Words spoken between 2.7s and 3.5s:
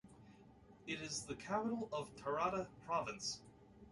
Province.